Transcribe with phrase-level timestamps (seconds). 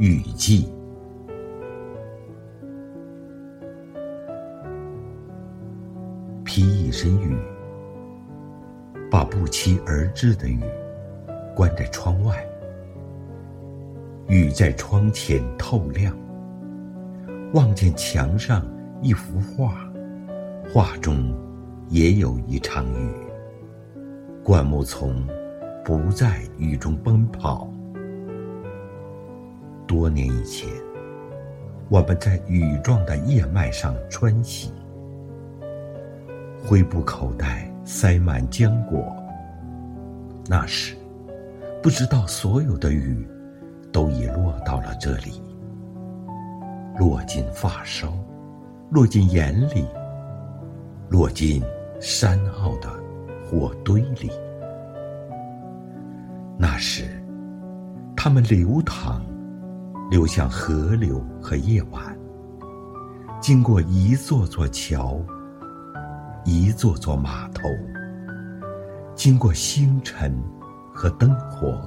[0.00, 0.66] 雨季。
[6.42, 7.36] 披一身雨，
[9.10, 10.58] 把不期而至的雨
[11.54, 12.42] 关在窗外。
[14.26, 16.16] 雨在窗前透亮，
[17.52, 18.66] 望见墙上
[19.02, 19.86] 一幅画，
[20.72, 21.30] 画中
[21.90, 23.12] 也有一场雨。
[24.42, 25.22] 灌木丛
[25.84, 27.70] 不在雨中奔跑。
[30.00, 30.66] 多年以前，
[31.90, 34.72] 我们在雨状的叶脉上穿行。
[36.64, 39.14] 灰布口袋塞满浆果。
[40.48, 40.96] 那时，
[41.82, 43.28] 不知道所有的雨
[43.92, 45.42] 都已落到了这里，
[46.98, 48.10] 落进发梢，
[48.88, 49.86] 落进眼里，
[51.10, 51.62] 落进
[52.00, 52.88] 山坳的
[53.44, 54.30] 火堆里。
[56.56, 57.22] 那时，
[58.16, 59.22] 它们流淌，
[60.10, 62.18] 流向河流和夜晚，
[63.40, 65.18] 经过一座座桥。
[66.44, 67.68] 一座座码头，
[69.14, 70.34] 经过星辰
[70.92, 71.78] 和灯火。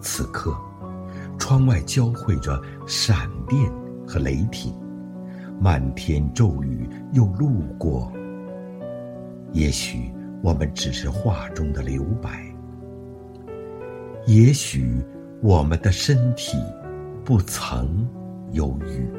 [0.00, 0.56] 此刻，
[1.36, 3.70] 窗外交汇着闪电
[4.06, 4.72] 和雷霆，
[5.60, 8.10] 漫天骤雨又路过。
[9.52, 10.10] 也许
[10.40, 12.46] 我们只是画中的留白，
[14.24, 15.04] 也许
[15.42, 16.56] 我们的身体
[17.26, 18.08] 不曾
[18.52, 19.10] 有雨，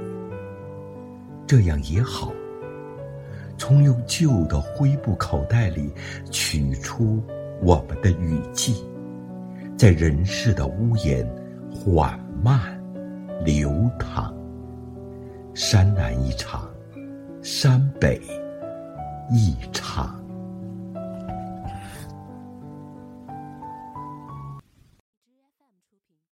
[1.46, 2.32] 这样也好。
[3.58, 5.92] 从用旧的灰布口袋里
[6.32, 7.22] 取出
[7.62, 8.82] 我们的雨季，
[9.78, 11.30] 在人世的屋檐
[11.70, 12.82] 缓慢
[13.44, 13.70] 流
[14.00, 14.34] 淌。
[15.54, 16.66] 山南一场，
[17.42, 18.22] 山北
[19.30, 20.18] 一场。